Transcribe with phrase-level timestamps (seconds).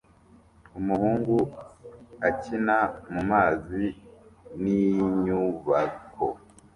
[0.79, 1.35] Umuhungu
[2.27, 2.77] akina
[3.11, 3.85] mumazi
[4.61, 6.27] ninyubako